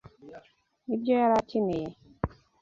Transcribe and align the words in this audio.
Nibyo 0.85 1.13
yari 1.19 1.35
akeneye. 1.41 1.89